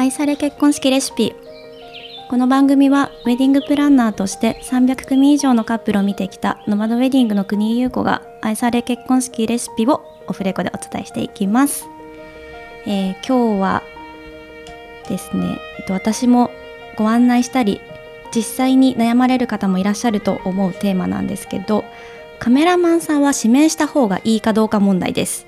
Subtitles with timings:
[0.00, 1.34] 愛され結婚式レシピ。
[2.30, 11.84] この番組はウェディングプランナーとして300組以上のカップルを見てきたノマドウェディングの国井優子が愛され結婚式レシピをオフレコでお伝えしていきます、
[12.86, 13.82] えー、今日は
[15.10, 15.58] ですね
[15.90, 16.50] 私も
[16.96, 17.82] ご案内したり
[18.34, 21.84] 実際に悩まれる方もいらっしゃると思うテーマなんですけど
[22.38, 25.44] カメラマンさんは指名した方がいいかどうか問題です。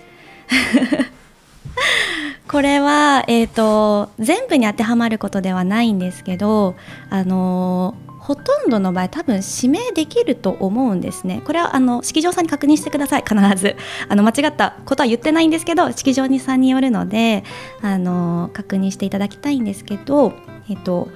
[2.52, 6.76] これは、えーと、全部に当てはまることではないんですけど、
[7.08, 11.40] あのー、ほとんどの場合多分指名できると思うんですね。
[11.46, 13.74] これはあの式場さんに確認してください必ず
[14.06, 17.42] あの間違ったことは言ってないんですけど式場さんによるので、
[17.80, 20.34] あのー、確認していただきたいんですけど、
[20.68, 21.08] えっ、ー、と、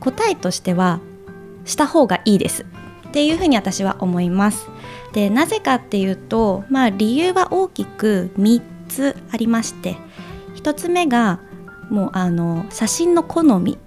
[0.00, 0.98] 答えとしては
[1.64, 2.64] した方がいいです
[3.08, 4.66] っていうふうに私は思います。
[5.12, 9.96] でなぜかっていうと、まあ、理由は大きく3つありまして
[10.56, 11.40] 1つ目が
[11.90, 13.78] もうあの写真の好み。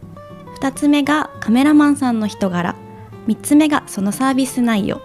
[0.60, 2.76] 2つ目がカメラマンさんの人柄。
[3.28, 5.02] 3つ目がそのサービス内容。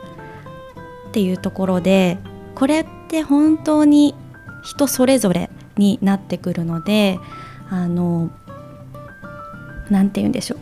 [1.08, 2.18] っていうところで
[2.54, 4.14] これって本当に
[4.62, 7.18] 人それぞれになってくるので
[7.68, 8.30] あの
[9.90, 10.58] 何て言うんでしょう。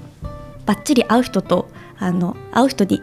[0.66, 3.02] バッチリ会う人とあの会う人に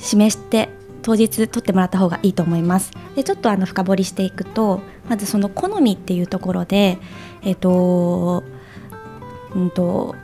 [0.00, 0.70] 示して
[1.02, 2.92] 当日撮ってもらった方がいいと思います。
[3.16, 6.98] でちょっとあの深掘りしていくとまずその好みっていうところで
[7.42, 8.44] えっ、と
[9.54, 10.14] うんと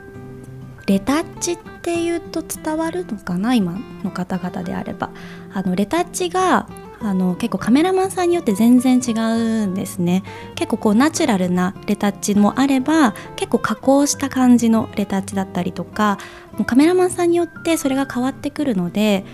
[0.85, 5.09] レタッチっていうと伝わるのかな今の方々であれば。
[5.53, 6.67] あのレタッチが
[6.99, 10.23] あの結構カメラマンさんによって全然違うんですね。
[10.55, 16.17] 結構こうナチュラルなレタッチもあれば結構加工した感じのレタッチだったりとか
[16.53, 19.25] もうカメラマンさんによってそれが変わってくるので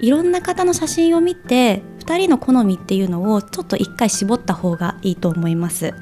[0.00, 5.94] いろんな方の写真を見て2人の好みっていうのをちょっと1回絞った方がいいと思います。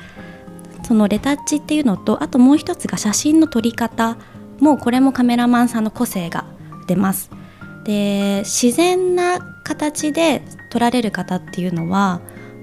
[0.82, 4.18] そのレタッチっていうのとあともう一つが写真の撮り方
[4.60, 6.44] もうこれもカメラマンさんの個性が
[6.86, 7.30] 出ます。
[7.84, 12.20] で自然な形で撮られる方っていうのは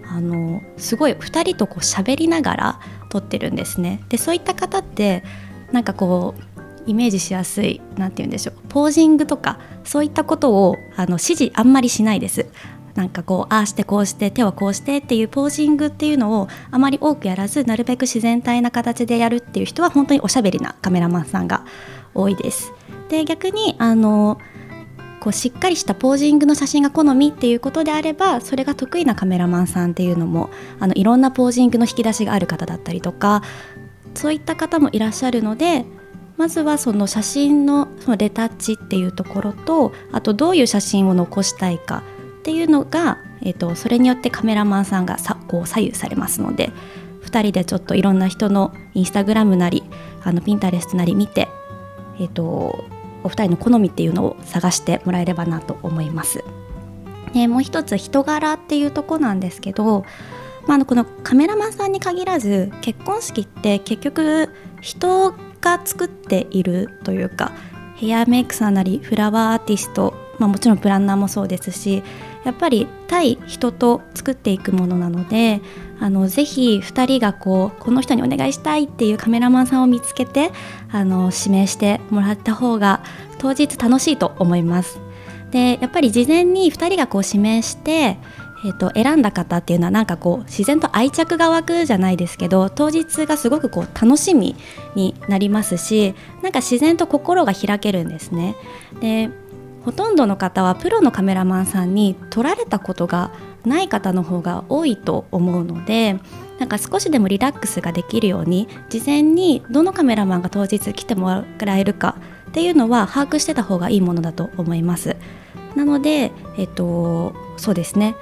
[0.08, 4.03] あのすごい2人とこう喋りながら撮ってるんですね。
[4.09, 5.24] でそういった方って
[5.72, 6.51] なんかこう
[6.91, 12.47] イメージしやすい何て言うんでしょうポージングとかそういったことをあの指示あんまりしないです。
[12.94, 21.66] なんかこうああしてこうして手はこうしてっていうポージングっていうのをあまり多くやらずなるべく自然体な形でやるっていう人は本当におしゃべりなカメラマンさんが
[22.13, 22.74] 多いです。
[23.08, 24.40] で逆にあの
[25.22, 30.50] こうしっかりしたポージングの写真が好みっていうことであればそれが得意なカメラマンさんっていうのも
[30.81, 33.41] あのいろんなポージングの引き出しがある方だったりとか
[34.16, 35.85] そういった方もいらっしゃるので
[36.41, 42.02] まずはその写真のそのレタッチっていうところとあとどういう写真を残したいか
[42.40, 46.72] っていうのが、えーと、それによってカメラマンさんがさこう左右されますので
[47.25, 49.84] 2人でちょっといろんな人のインスタグラムなり
[50.24, 51.47] あのピンタレストなり見て、
[52.19, 52.85] えーと、
[53.23, 56.44] お二人の好みっていうのを探してもらえればなと思います。
[57.35, 60.06] でもう一つ人柄っていうとこなんですけど、
[60.66, 64.50] まあ、のこのカメラマンさんに限らず結婚式って結局
[64.81, 67.52] 人が作っているというか
[67.96, 72.04] ヘアメイクさんなりフラワーアーティスト、まあ、もちろんプランナーもそうですし
[72.44, 75.62] やっぱり対人と作っていくものなので
[76.00, 80.52] あのぜひ2人がこうこの人にお願いしたいっていうカメラマンさんを見つけて
[80.92, 83.04] あの指名してもらった方が
[83.38, 85.00] 当日楽しいと思います。
[85.52, 88.18] でやっぱり事前に2人がこう指名して
[88.64, 94.56] えーと、選んだ方っていうのはなんかこう自然と愛着が湧くじゃないですけど当日がすごくこう楽しみ
[94.96, 96.14] になりますし
[96.44, 98.56] なんか自然と心が開けるんですね。
[99.00, 99.30] で
[99.84, 103.32] ほとんどの方はプロのカメラマンさんに撮られたことが
[103.66, 106.20] ない方の方が多いと思うので
[106.60, 112.16] なんか少しでもリラックスができるように事前にどのカメラマンが当日来てもらえるか
[112.50, 115.16] っていうのは把握してた方がいいものだと思います。
[115.76, 118.16] なので、えっと、そうですね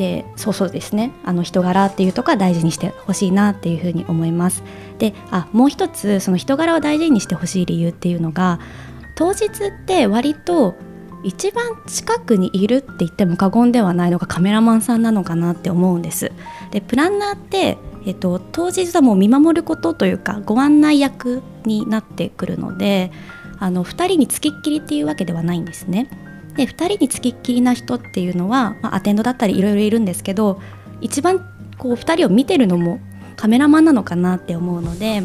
[0.00, 1.12] でそうそうですね。
[1.26, 4.62] あの人柄っていうとこは大事にしてほしいなっていうふうに思います。
[4.98, 8.60] であもう一つその人柄を大事にしてほしい理由っていうのが
[9.14, 9.50] 当日っ
[9.84, 10.74] て割と
[11.22, 16.32] 一番近くにいるって言っても過言ではないのがカメラマンさんなのかなって思うんです。
[16.70, 17.76] でプランナーって
[18.06, 23.12] えっと、当日はもう見守ることというかご案内役になってくるので
[23.58, 26.08] あの2人につきっきりっていうわけではないんですね。
[26.56, 30.60] で2人につきっきりな人っていうのは、まあ、アテンドだったりいろいろいるんですけど
[31.00, 31.38] 一番
[31.78, 33.00] こう2人を見てるのも
[33.36, 35.22] カメラマンなのかなって思うので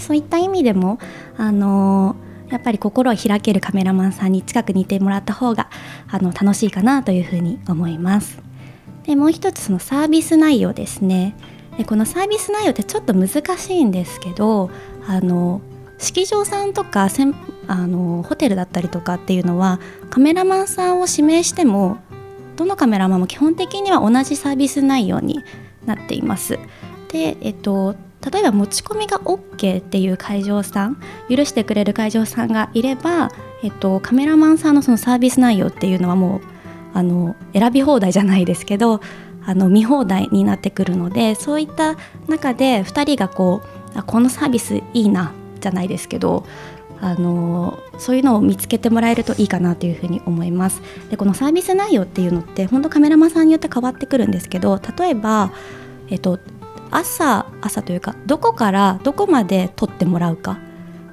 [0.00, 0.98] そういった意味でも、
[1.36, 5.70] あのー、やっぱり心を開けるカメラマンさんに近くにいてもらった方が
[6.08, 8.38] あの楽しいかなというふうに思います。
[9.04, 11.36] でもう一つそのサービス内容ですね。
[11.78, 14.70] でこのサービス内容ってちょっと難しいんですけど
[15.06, 15.60] あの
[15.98, 17.34] 式場さんとかせん
[17.68, 21.98] あのホテルだったりとかっていうのはカメラマンさんを指名しても
[22.56, 25.44] どのカメラマンも基本的には同じサービス内容に
[25.84, 26.58] なっています。
[27.08, 27.94] で、えっと、
[28.32, 33.30] 例えば持ち込みが OK っていう会場さん許してくれる会場さんがいれば、
[33.62, 36.40] えっと、カメラマンさんのそのサービス内容っていうのはもう
[36.94, 39.00] あの選び放題じゃないですけど
[39.44, 41.96] あの見放題になってくるのでそういった
[42.26, 43.62] 中で2人がこ
[43.94, 45.32] うあこのサービスいいな
[45.66, 46.46] じゃないですけど
[47.00, 50.80] あのそういうのを見つけてもらえるといいかなというふうに思います。
[51.10, 55.52] でこのサービス内容っていうのって本当カメラマンさんによって変わってくるんですけど例えば、
[56.08, 56.38] えっと、
[56.90, 60.58] 朝朝というかどこからどこまで撮ってもらうか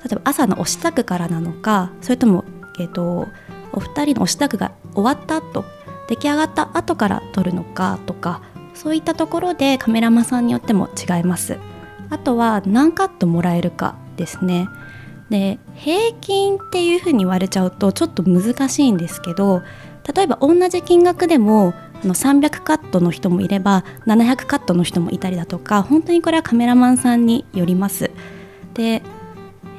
[0.05, 2.45] 例えば朝のお支度からなのかそれとも、
[2.79, 3.27] えっと、
[3.73, 5.65] お二人のお支度が終わった後
[6.07, 8.41] 出来上がった後から撮るのかとか
[8.73, 11.57] そういったところでカメラマンさんによっても違います。
[12.09, 14.67] あとは何カットもらえるかですね。
[15.29, 19.63] で平均っていうふうに言われちゃうとちょっと難しいんですけど
[20.13, 21.73] 例えば同じ金額でも
[22.03, 28.11] あの300カットの人もいれば700カットの人もいたりだとか本当にこれはカメラマンさんによります。
[28.73, 29.01] で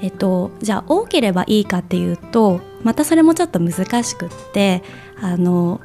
[0.02, 4.82] えっと、じゃあ多ければいいかっていうとまたそれもちょっと難しくって
[5.20, 5.80] あの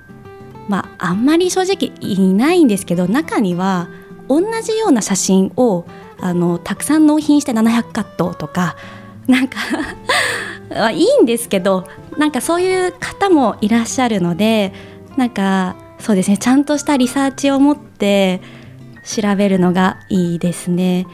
[0.67, 3.87] まああんまり正直いないんですけど中には
[4.27, 5.85] 同じような写真を
[6.21, 8.75] あのたくさん納品して700カットとか
[9.27, 9.57] なんか
[10.91, 11.85] いいんですけど
[12.17, 14.73] なんかそういう方もいらっしゃるので
[15.17, 18.41] なんかそうですねちゃんとしたリサーチを持って
[19.03, 21.07] 調べるのがいいですね。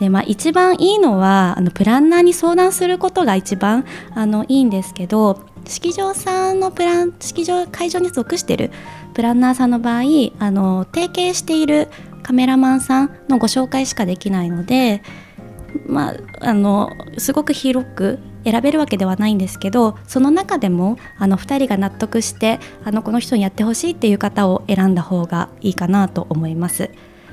[0.00, 8.70] でまあ、一番いいのはあのプランナーに相談することが一番あのいいんですけど式場さんのプラン式場会場に属している
[9.12, 10.02] プランナーさんの場合
[10.38, 11.88] あの提携している
[12.30, 15.02] カメラマンさんのご紹介しかできないので
[15.86, 26.90] まあ、あのすごく広く選べるわけではないんですけどその中でもあの2人が納得してあのこの人にやってほしいっていう方を選んだ方がいいかなと思います。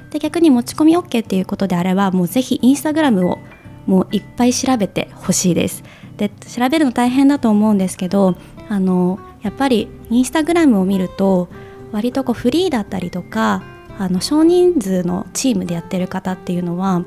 [0.09, 3.39] で逆に持ち込み OK っていうことであればもうぜひインスタグラムを
[3.85, 5.83] もういっぱい調べてほしいです。
[6.17, 8.35] で調べるの大変だと思うんですけど
[8.69, 11.49] あのやっぱりインスタグラムを見ると
[11.91, 17.03] 割とこうフリーだったりとかあの少人数のチームでやってる方っていうのは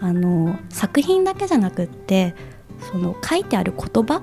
[0.00, 2.34] あの作品だけじゃなくって
[2.92, 4.22] その書いてある言葉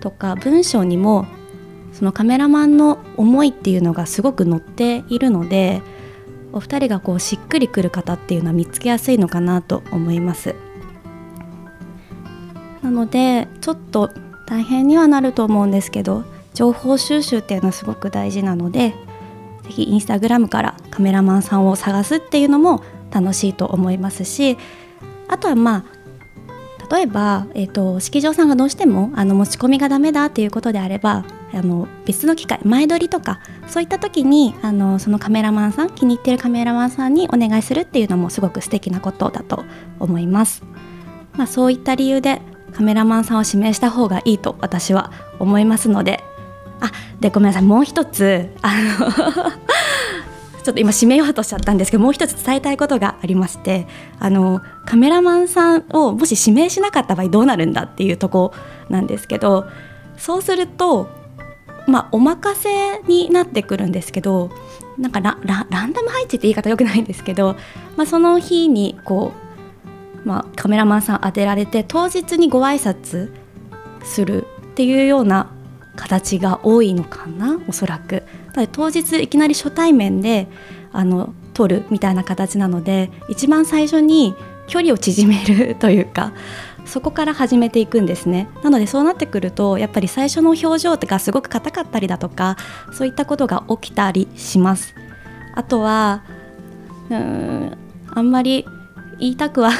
[0.00, 1.26] とか文章にも
[1.92, 5.82] そのカメラマンの思いっていうのがすごく載っているので
[6.52, 10.54] お二人がこうしっくりくる方っていうのは見つけやすいのかなと思います。
[12.82, 14.10] なのでちょっと
[14.46, 18.94] 大変にはなると思うんですけど情報収集っていうのはすごく大事なので
[19.62, 24.56] 是非インスタグラムからカメラマンさんを探すっていうのも楽しいと思いますし
[25.26, 26.02] あとはまあ
[26.92, 31.24] 例えば、えーと、式場さんがどうしてもあの持ち込みがダメだっていうことであれば
[31.54, 39.64] あの別の機会前撮りとかそういった時にあのそのカメラマンさん気に入ってるカメラマンさんにお願いするっていうのもすごく素敵なことだと
[40.00, 40.62] 思います。
[41.34, 42.42] まあ、そういった理由で
[42.74, 46.22] カメラマンさんを指名した方がいいと私は思いますので。
[46.80, 46.90] あ
[47.20, 47.62] でごめんなさい。
[47.62, 48.50] もう一つ。
[48.60, 49.52] あの
[50.62, 53.86] ちょっと今締めようとしちゃったんですけどもう一つ伝えたいことがありまして
[54.18, 58.52] あのカメラマンさんをもし指名しなかった場合どうなるんだっていうとこ
[58.88, 59.66] なんですけど
[60.16, 61.08] そうすると
[61.86, 64.50] まあお任せになってくるんですけど
[64.98, 67.56] なんかラランダム配置って言い方よくないんですけど、
[67.96, 69.32] まあ、その日にこ
[70.24, 73.32] う、まあ、カメラマンさん当てられて当日にご挨拶
[74.04, 75.50] するっていうような
[75.96, 78.22] 形が多いのかなおそらく。
[78.72, 80.46] 当日いきなり初対面で
[80.92, 84.34] あの撮るみたいな形なので一番最初に
[84.66, 86.32] 距離を縮めるというか
[86.84, 92.56] そこから始めていくんですねなのでそうなってくるとやっぱり最初の表情とかすごく硬かったりだとか
[92.92, 94.94] そういったことが起きたりします
[95.54, 96.24] あとは
[97.10, 97.78] うん
[98.14, 98.66] あんまり
[99.18, 99.70] 言いたくは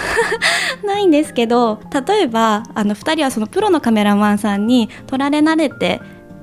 [0.84, 6.00] ないんですけど例えばあの2人はそのプロのカメラマンさんに撮られ慣れて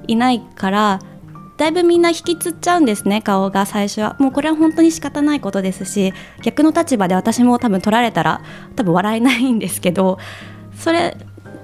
[0.08, 1.00] いないから
[1.58, 4.15] だいぶみんな引きつっちゃうんですね顔が最初は。
[4.17, 8.41] もうこれは本当に仕方ないことですし逆の立場で私も多分撮られたら
[8.77, 10.19] 多分笑えないんですけど
[10.74, 11.17] それ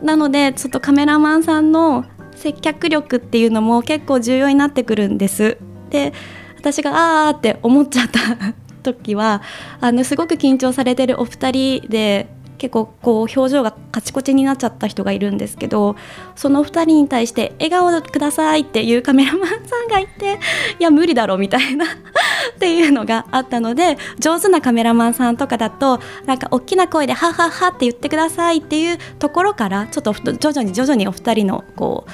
[0.03, 2.05] なのでちょっとカメラマンさんの
[2.36, 5.58] 接客力っていうのも結構重要になってくるんです。
[5.89, 6.12] で
[6.58, 8.53] 私があーって思っちゃった
[8.84, 9.41] 時は
[9.79, 15.95] あのすごく緊張されてるお二人で結構こう表情がカチコチになっちゃった人がいるんですけど
[16.35, 20.39] その2人に対して「笑顔ください」っていうカメラマンさんがいて
[20.79, 21.85] いや無理だろみたいな
[22.55, 32.12] っていうのがあったので上手なカメラマンさんとかだとなんか大きな声で「ははは」って言ってくださいっていうところからちょっと徐々に徐々にお二人のこう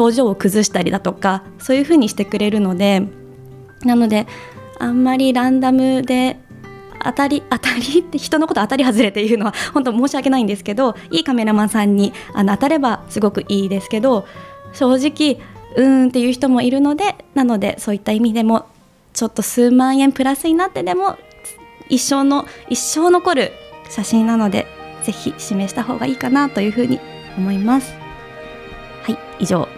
[0.00, 3.02] 表情を崩したりだとかそういう風にしてくれるので
[3.84, 4.26] なので
[4.78, 6.38] あんまりランダムで
[7.04, 14.26] 当たり当たりって人のこと当たり外れっていうのは 本当申し訳ないんですけどいいカメラマンさんにあの当たればすごくいいですけど
[14.72, 15.40] 正直
[15.76, 18.66] うーんっていう人もいるのでなのでそういった意味でも
[19.12, 21.16] ちょっと数万円プラスになってでも
[21.88, 23.52] 一生の一生残る
[23.88, 24.66] 写真なので
[25.02, 27.00] ぜひ指名した方がいいかなというふうに
[27.36, 27.94] 思います。
[29.02, 29.68] はい以上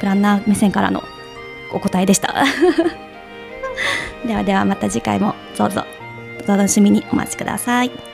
[0.00, 1.02] プランナー目線からの
[1.72, 2.34] お答えでした。
[4.26, 5.99] ではではまた次回もどうぞ。
[6.50, 8.09] お楽しみにお待ちください。